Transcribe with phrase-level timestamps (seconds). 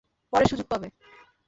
[0.33, 0.87] পরে সুযোগ পাবে।